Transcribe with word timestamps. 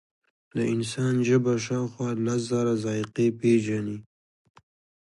د 0.55 0.57
انسان 0.73 1.15
ژبه 1.27 1.53
شاوخوا 1.65 2.09
لس 2.25 2.41
زره 2.51 2.73
ذایقې 2.85 3.27
پېژني. 3.39 3.97